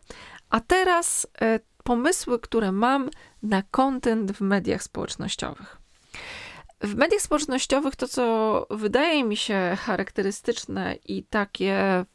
[0.50, 3.10] a teraz e, pomysły, które mam
[3.44, 5.77] na content w mediach społecznościowych.
[6.82, 12.06] W mediach społecznościowych to, co wydaje mi się charakterystyczne i takie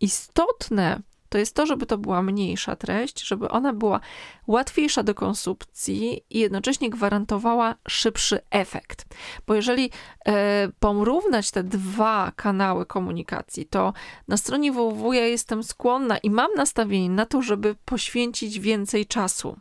[0.00, 4.00] istotne, to jest to, żeby to była mniejsza treść, żeby ona była
[4.46, 9.04] łatwiejsza do konsumpcji i jednocześnie gwarantowała szybszy efekt.
[9.46, 9.90] Bo jeżeli
[10.26, 13.92] e, porównać te dwa kanały komunikacji, to
[14.28, 19.56] na stronie www ja jestem skłonna i mam nastawienie na to, żeby poświęcić więcej czasu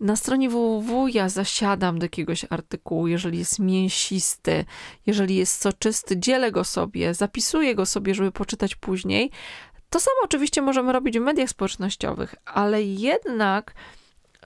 [0.00, 4.64] na stronie www ja zasiadam do jakiegoś artykułu, jeżeli jest mięsisty,
[5.06, 9.30] jeżeli jest soczysty, dzielę go sobie, zapisuję go sobie, żeby poczytać później.
[9.90, 13.74] To samo oczywiście możemy robić w mediach społecznościowych, ale jednak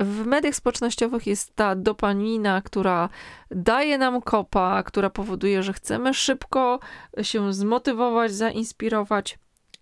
[0.01, 3.09] w mediach społecznościowych jest ta dopamina, która
[3.51, 6.81] daje nam kopa, która powoduje, że chcemy szybko
[7.23, 9.39] się zmotywować, zainspirować.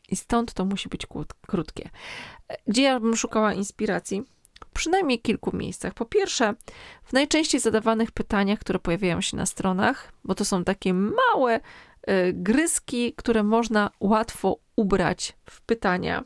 [0.09, 1.07] I stąd to musi być
[1.47, 1.91] krótkie.
[2.67, 4.23] Gdzie ja bym szukała inspiracji?
[4.75, 5.95] Przynajmniej kilku miejscach.
[5.95, 6.55] Po pierwsze,
[7.05, 11.63] w najczęściej zadawanych pytaniach, które pojawiają się na stronach, bo to są takie małe y,
[12.33, 16.25] gryzki, które można łatwo ubrać w pytania.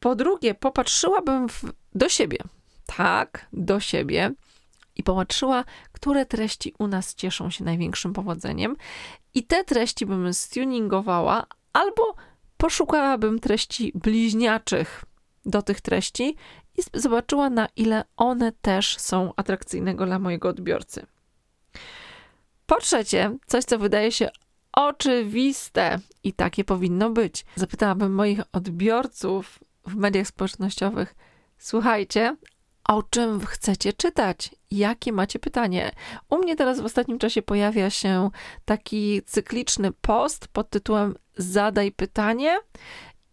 [0.00, 2.38] Po drugie, popatrzyłabym w, do siebie.
[2.86, 4.32] Tak, do siebie.
[4.96, 8.76] I popatrzyła, które treści u nas cieszą się największym powodzeniem.
[9.34, 12.14] I te treści bym stuningowała, albo
[12.56, 15.04] poszukałabym treści bliźniaczych
[15.44, 16.36] do tych treści
[16.78, 21.06] i zobaczyła, na ile one też są atrakcyjnego dla mojego odbiorcy.
[22.66, 24.30] Po trzecie, coś, co wydaje się
[24.72, 27.44] oczywiste i takie powinno być.
[27.54, 31.14] Zapytałabym moich odbiorców w mediach społecznościowych:
[31.58, 32.36] Słuchajcie,
[32.88, 34.50] o czym chcecie czytać?
[34.70, 35.92] Jakie macie pytanie?
[36.30, 38.30] U mnie teraz w ostatnim czasie pojawia się
[38.64, 42.58] taki cykliczny post pod tytułem Zadaj pytanie.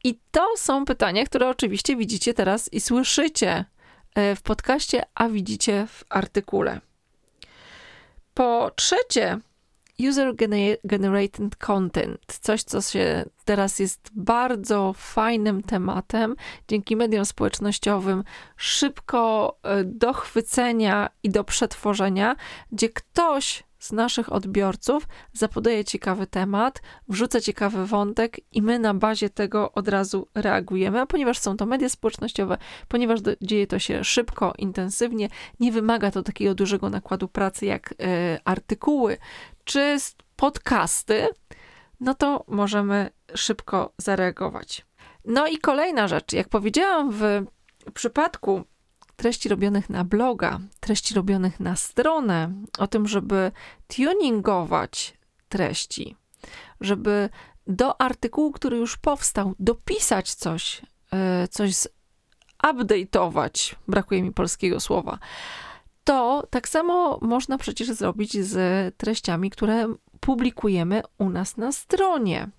[0.04, 3.66] I to są pytania, które oczywiście widzicie teraz i słyszycie
[4.16, 6.82] e, w podcaście, a widzicie w artykule.
[8.34, 9.40] Po trzecie,
[10.10, 10.36] user
[10.84, 16.36] generated content, coś, co się teraz jest bardzo fajnym tematem,
[16.68, 18.24] dzięki mediom społecznościowym,
[18.58, 22.36] szybko e, do chwycenia i do przetworzenia,
[22.72, 29.30] gdzie ktoś z naszych odbiorców zapodaje ciekawy temat, wrzuca ciekawy wątek i my na bazie
[29.30, 34.04] tego od razu reagujemy, a ponieważ są to media społecznościowe, ponieważ do, dzieje to się
[34.04, 37.96] szybko, intensywnie, nie wymaga to takiego dużego nakładu pracy jak y,
[38.46, 39.18] artykuły
[39.64, 39.98] czy
[40.36, 41.28] podcasty,
[42.00, 44.86] no to możemy szybko zareagować.
[45.26, 47.46] No i kolejna rzecz, jak powiedziałam w
[47.94, 48.64] przypadku
[49.20, 53.52] treści robionych na bloga, treści robionych na stronę, o tym, żeby
[53.88, 55.14] tuningować
[55.50, 56.16] treści,
[56.82, 57.30] żeby
[57.68, 60.82] do artykułu, który już powstał, dopisać coś,
[61.14, 61.88] e, coś
[62.64, 65.20] update'ować, brakuje mi polskiego słowa,
[66.04, 68.58] to tak samo można przecież zrobić z
[68.98, 72.50] treściami, które publikujemy u nas na stronie.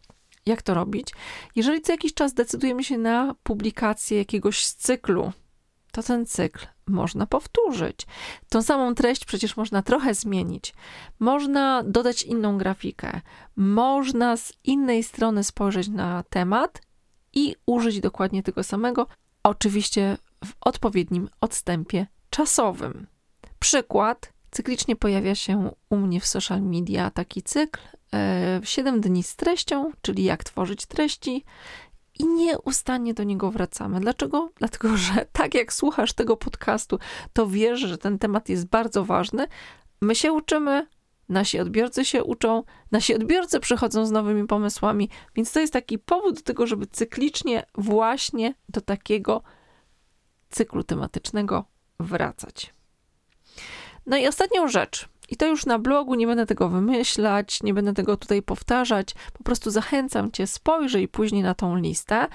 [0.46, 1.08] Jak to robić?
[1.56, 5.32] Jeżeli co jakiś czas decydujemy się na publikację jakiegoś cyklu,
[5.90, 8.06] to ten cykl można powtórzyć.
[8.48, 10.74] Tą samą treść przecież można trochę zmienić.
[11.18, 13.20] Można dodać inną grafikę,
[13.56, 16.82] można z innej strony spojrzeć na temat
[17.32, 19.06] i użyć dokładnie tego samego.
[19.42, 23.06] Oczywiście w odpowiednim odstępie czasowym.
[23.58, 24.32] Przykład.
[24.50, 27.80] Cyklicznie pojawia się u mnie w social media taki cykl
[28.62, 31.44] 7 e, dni z treścią, czyli jak tworzyć treści,
[32.20, 34.00] i nieustannie do niego wracamy.
[34.00, 34.50] Dlaczego?
[34.56, 36.98] Dlatego, że tak jak słuchasz tego podcastu,
[37.32, 39.46] to wiesz, że ten temat jest bardzo ważny.
[40.00, 40.86] My się uczymy,
[41.28, 46.34] nasi odbiorcy się uczą, nasi odbiorcy przychodzą z nowymi pomysłami, więc to jest taki powód
[46.34, 49.42] do tego, żeby cyklicznie właśnie do takiego
[50.50, 51.64] cyklu tematycznego
[52.00, 52.74] wracać.
[54.06, 57.92] No i ostatnią rzecz, i to już na blogu, nie będę tego wymyślać, nie będę
[57.92, 62.28] tego tutaj powtarzać, po prostu zachęcam cię, spojrzyj później na tą listę.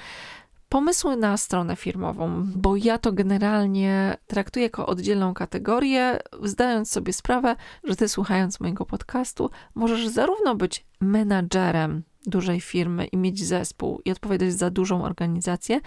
[0.70, 7.56] Pomysły na stronę firmową, bo ja to generalnie traktuję jako oddzielną kategorię, zdając sobie sprawę,
[7.84, 14.12] że ty słuchając mojego podcastu, możesz zarówno być menadżerem dużej firmy i mieć zespół i
[14.12, 15.82] odpowiadać za dużą organizację,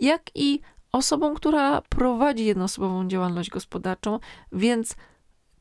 [0.00, 0.60] jak i
[0.92, 4.18] osobą, która prowadzi jednoosobową działalność gospodarczą,
[4.52, 4.96] więc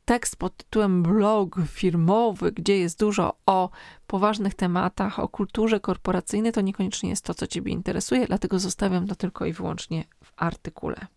[0.08, 3.70] tekst pod tytułem blog firmowy, gdzie jest dużo o
[4.08, 9.16] poważnych tematach, o kulturze korporacyjnej, to niekoniecznie jest to, co Ciebie interesuje, dlatego zostawiam to
[9.16, 11.08] tylko i wyłącznie w artykule.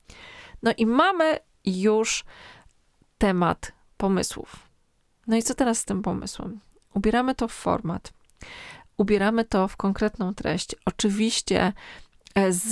[0.63, 2.25] No i mamy już
[3.19, 4.57] temat pomysłów.
[5.27, 6.61] No i co teraz z tym pomysłem?
[6.95, 8.13] Ubieramy to w format,
[8.97, 10.77] ubieramy to w konkretną treść.
[10.85, 11.73] Oczywiście
[12.35, 12.69] e, z,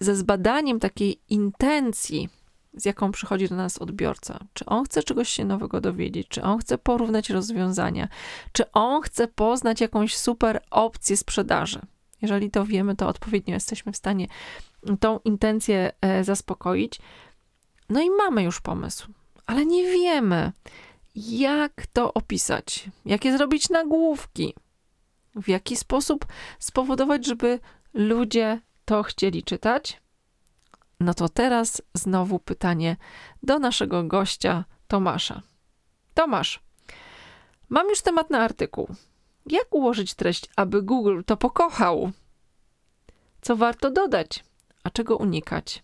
[0.00, 2.28] ze zbadaniem takiej intencji,
[2.74, 4.38] z jaką przychodzi do nas odbiorca.
[4.54, 8.08] Czy on chce czegoś się nowego dowiedzieć, czy on chce porównać rozwiązania,
[8.52, 11.80] czy on chce poznać jakąś super opcję sprzedaży.
[12.22, 14.26] Jeżeli to wiemy, to odpowiednio jesteśmy w stanie
[15.00, 17.00] tą intencję e, zaspokoić.
[17.88, 19.12] No i mamy już pomysł,
[19.46, 20.52] ale nie wiemy,
[21.14, 24.54] jak to opisać, jakie zrobić nagłówki,
[25.34, 26.26] w jaki sposób
[26.58, 27.58] spowodować, żeby
[27.94, 30.02] ludzie to chcieli czytać,
[31.02, 32.96] no to teraz znowu pytanie
[33.42, 35.42] do naszego gościa Tomasza.
[36.14, 36.60] Tomasz,
[37.68, 38.88] mam już temat na artykuł.
[39.46, 42.12] Jak ułożyć treść, aby Google to pokochał?
[43.40, 44.44] Co warto dodać,
[44.84, 45.82] a czego unikać?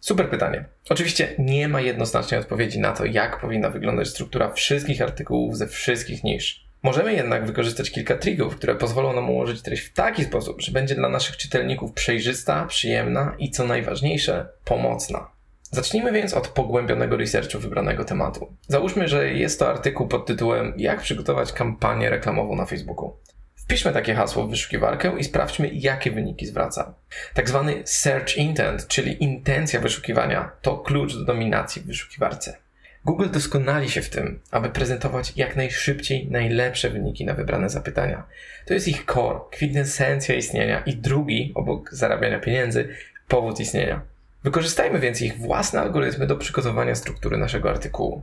[0.00, 0.64] Super pytanie.
[0.90, 6.24] Oczywiście nie ma jednoznacznej odpowiedzi na to, jak powinna wyglądać struktura wszystkich artykułów ze wszystkich
[6.24, 6.64] nisz.
[6.84, 10.94] Możemy jednak wykorzystać kilka trików, które pozwolą nam ułożyć treść w taki sposób, że będzie
[10.94, 15.30] dla naszych czytelników przejrzysta, przyjemna i co najważniejsze, pomocna.
[15.70, 18.56] Zacznijmy więc od pogłębionego researchu wybranego tematu.
[18.68, 23.16] Załóżmy, że jest to artykuł pod tytułem Jak przygotować kampanię reklamową na Facebooku.
[23.56, 26.94] Wpiszmy takie hasło w wyszukiwarkę i sprawdźmy, jakie wyniki zwraca.
[27.34, 32.63] Tak zwany search intent, czyli intencja wyszukiwania, to klucz do dominacji w wyszukiwarce.
[33.04, 38.26] Google doskonali się w tym, aby prezentować jak najszybciej najlepsze wyniki na wybrane zapytania.
[38.66, 42.88] To jest ich core, kwintesencja istnienia i drugi, obok zarabiania pieniędzy,
[43.28, 44.00] powód istnienia.
[44.44, 48.22] Wykorzystajmy więc ich własne algorytmy do przygotowania struktury naszego artykułu.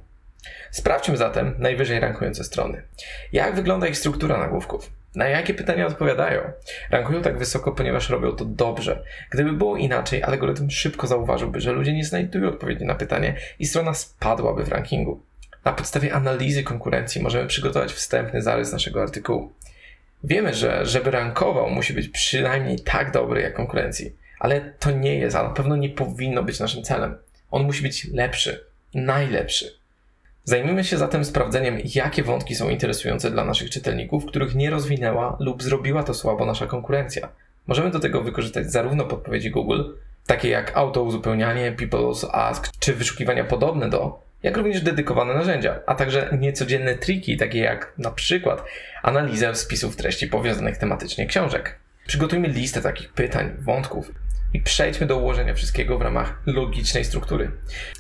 [0.72, 2.82] Sprawdźmy zatem najwyżej rankujące strony.
[3.32, 5.01] Jak wygląda ich struktura nagłówków?
[5.15, 6.41] Na jakie pytania odpowiadają?
[6.89, 9.04] Rankują tak wysoko, ponieważ robią to dobrze.
[9.30, 13.93] Gdyby było inaczej, algorytm szybko zauważyłby, że ludzie nie znajdują odpowiedzi na pytanie i strona
[13.93, 15.24] spadłaby w rankingu.
[15.65, 19.54] Na podstawie analizy konkurencji możemy przygotować wstępny zarys naszego artykułu.
[20.24, 25.36] Wiemy, że żeby rankował, musi być przynajmniej tak dobry jak konkurencji, ale to nie jest,
[25.36, 27.17] a na pewno nie powinno być naszym celem.
[27.52, 29.81] On musi być lepszy, najlepszy.
[30.44, 35.64] Zajmijmy się zatem sprawdzeniem, jakie wątki są interesujące dla naszych czytelników, których nie rozwinęła lub
[35.64, 37.30] zrobiła to słabo nasza konkurencja.
[37.68, 39.84] Możemy do tego wykorzystać zarówno podpowiedzi Google,
[40.26, 46.38] takie jak autouzupełnianie, People's Ask czy wyszukiwania podobne do, jak również dedykowane narzędzia, a także
[46.40, 48.64] niecodzienne triki, takie jak na przykład
[49.04, 51.80] analizę spisów treści powiązanych tematycznie książek.
[52.08, 54.12] Przygotujmy listę takich pytań, wątków
[54.54, 57.52] i przejdźmy do ułożenia wszystkiego w ramach logicznej struktury.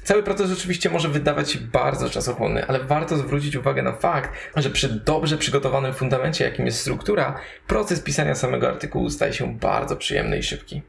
[0.03, 4.69] Cały proces oczywiście może wydawać się bardzo czasochłonny, ale warto zwrócić uwagę na fakt, że
[4.69, 10.37] przy dobrze przygotowanym fundamencie, jakim jest struktura, proces pisania samego artykułu staje się bardzo przyjemny
[10.37, 10.81] i szybki.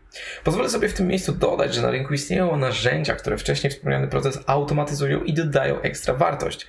[0.44, 4.38] Pozwolę sobie w tym miejscu dodać, że na rynku istnieją narzędzia, które wcześniej wspomniany proces
[4.46, 6.66] automatyzują i dodają ekstra wartość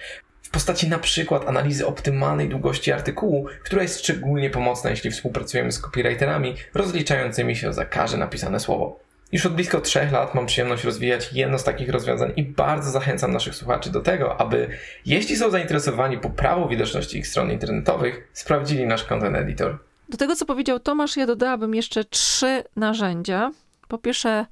[0.54, 6.56] postaci na przykład analizy optymalnej długości artykułu, która jest szczególnie pomocna, jeśli współpracujemy z copywriterami
[6.74, 9.00] rozliczającymi się za każde napisane słowo.
[9.32, 13.32] Już od blisko trzech lat mam przyjemność rozwijać jedno z takich rozwiązań i bardzo zachęcam
[13.32, 14.70] naszych słuchaczy do tego, aby,
[15.06, 19.78] jeśli są zainteresowani poprawą widoczności ich stron internetowych, sprawdzili nasz Content Editor.
[20.10, 23.52] Do tego, co powiedział Tomasz, ja dodałabym jeszcze trzy narzędzia.
[23.88, 24.46] Po pierwsze,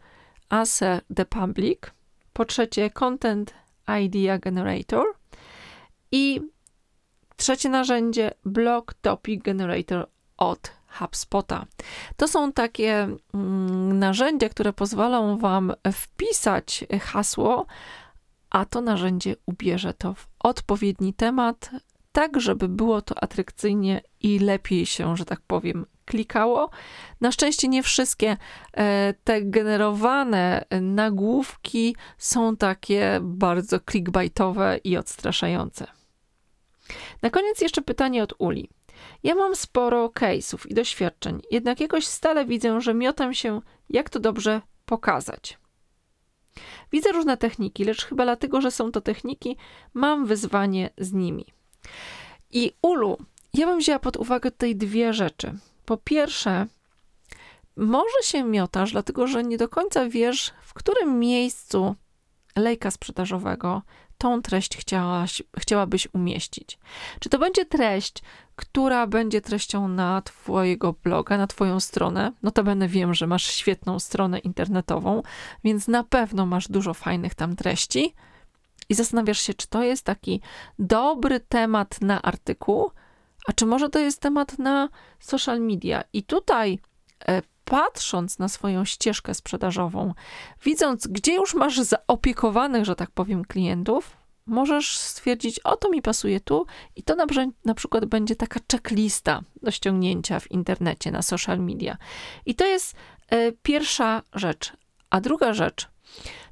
[0.49, 1.79] ASE The Public,
[2.33, 3.53] po trzecie, Content
[3.87, 5.05] Idea Generator–
[6.11, 6.41] i
[7.35, 10.07] trzecie narzędzie Block Topic Generator
[10.37, 11.65] od HubSpota.
[12.17, 17.65] To są takie mm, narzędzia, które pozwolą Wam wpisać hasło,
[18.49, 21.69] a to narzędzie ubierze to w odpowiedni temat,
[22.11, 26.69] tak żeby było to atrakcyjnie i lepiej się, że tak powiem, klikało.
[27.21, 28.37] Na szczęście nie wszystkie
[28.73, 36.00] e, te generowane nagłówki są takie bardzo clickbaitowe i odstraszające.
[37.21, 38.69] Na koniec jeszcze pytanie od Uli.
[39.23, 44.19] Ja mam sporo case'ów i doświadczeń, jednak jakoś stale widzę, że miotam się, jak to
[44.19, 45.57] dobrze pokazać.
[46.91, 49.57] Widzę różne techniki, lecz chyba dlatego, że są to techniki,
[49.93, 51.45] mam wyzwanie z nimi.
[52.51, 53.17] I Ulu,
[53.53, 55.53] ja bym wzięła pod uwagę tutaj dwie rzeczy.
[55.85, 56.67] Po pierwsze,
[57.75, 61.95] może się miotasz, dlatego że nie do końca wiesz, w którym miejscu
[62.55, 63.81] lejka sprzedażowego
[64.21, 66.79] tą treść chciałaś, chciałabyś umieścić.
[67.19, 68.13] Czy to będzie treść,
[68.55, 72.31] która będzie treścią na Twojego bloga, na Twoją stronę?
[72.43, 75.21] Notabene wiem, że masz świetną stronę internetową,
[75.63, 78.13] więc na pewno masz dużo fajnych tam treści.
[78.89, 80.41] I zastanawiasz się, czy to jest taki
[80.79, 82.91] dobry temat na artykuł,
[83.47, 86.03] a czy może to jest temat na social media.
[86.13, 86.79] I tutaj
[87.27, 87.41] e,
[87.71, 90.13] patrząc na swoją ścieżkę sprzedażową,
[90.63, 96.39] widząc, gdzie już masz zaopiekowanych, że tak powiem, klientów, możesz stwierdzić, o to mi pasuje
[96.39, 96.65] tu
[96.95, 97.25] i to na,
[97.65, 101.97] na przykład będzie taka checklista do ściągnięcia w internecie, na social media.
[102.45, 102.95] I to jest
[103.29, 104.73] e, pierwsza rzecz.
[105.09, 105.87] A druga rzecz,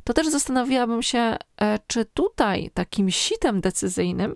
[0.04, 4.36] to też zastanawiałabym się, e, czy tutaj takim sitem decyzyjnym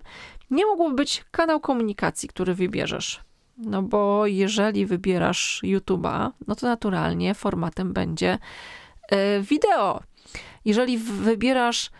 [0.50, 3.24] nie mógłby być kanał komunikacji, który wybierzesz.
[3.58, 8.38] No bo jeżeli wybierasz YouTube'a, no to naturalnie formatem będzie
[9.08, 10.02] e, wideo.
[10.64, 11.90] Jeżeli wybierasz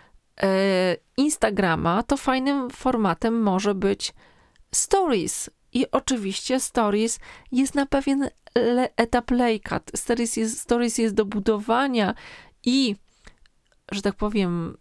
[0.42, 4.14] e, Instagrama, to fajnym formatem może być
[4.72, 5.50] stories.
[5.72, 7.18] I oczywiście stories
[7.52, 8.30] jest na pewien
[8.96, 9.90] etap laycut.
[9.94, 12.14] Stories jest, stories jest do budowania
[12.64, 12.96] i,
[13.92, 14.76] że tak powiem,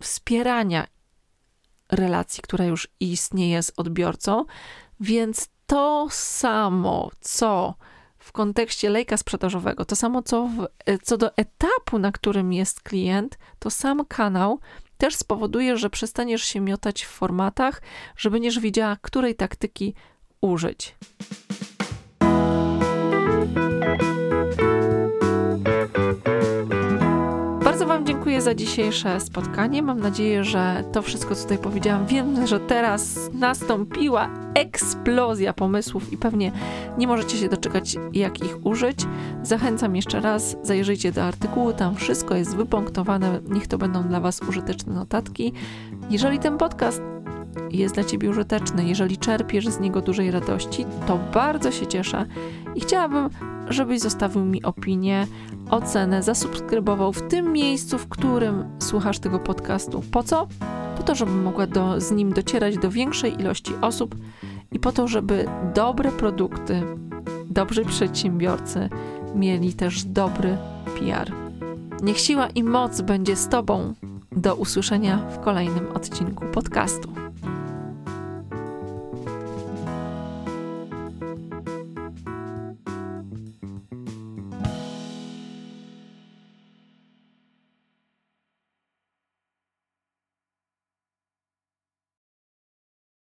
[0.00, 0.86] wspierania
[1.92, 4.44] relacji, która już istnieje z odbiorcą,
[5.00, 7.74] więc to samo, co
[8.18, 10.66] w kontekście lejka sprzedażowego, to samo co, w,
[11.02, 14.60] co do etapu, na którym jest klient, to sam kanał
[14.98, 17.82] też spowoduje, że przestaniesz się miotać w formatach,
[18.16, 19.94] że będziesz wiedziała, której taktyki
[20.40, 20.94] użyć.
[28.24, 29.82] Dziękuję za dzisiejsze spotkanie.
[29.82, 36.16] Mam nadzieję, że to wszystko, co tutaj powiedziałam, wiem, że teraz nastąpiła eksplozja pomysłów i
[36.16, 36.52] pewnie
[36.98, 38.98] nie możecie się doczekać, jak ich użyć.
[39.42, 43.40] Zachęcam jeszcze raz, zajrzyjcie do artykułu, tam wszystko jest wypunktowane.
[43.48, 45.52] Niech to będą dla Was użyteczne notatki.
[46.10, 47.02] Jeżeli ten podcast
[47.70, 52.26] jest dla Ciebie użyteczny, jeżeli czerpiesz z niego dużej radości, to bardzo się cieszę
[52.74, 53.28] i chciałabym,
[53.68, 55.26] żebyś zostawił mi opinię,
[55.70, 60.02] ocenę, zasubskrybował w tym miejscu, w którym słuchasz tego podcastu.
[60.10, 60.48] Po co?
[60.96, 64.14] Po to, żebym mogła do, z nim docierać do większej ilości osób
[64.72, 66.82] i po to, żeby dobre produkty,
[67.50, 68.88] dobrzy przedsiębiorcy
[69.34, 70.56] mieli też dobry
[70.98, 71.32] PR.
[72.02, 73.94] Niech siła i moc będzie z Tobą.
[74.32, 77.23] Do usłyszenia w kolejnym odcinku podcastu.